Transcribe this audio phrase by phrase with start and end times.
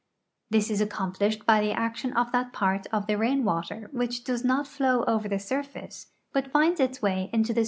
[0.49, 4.23] This is accom plished by the action of that part of the rain water which
[4.23, 7.59] does not flow over the surface but finds its wa\'^ into the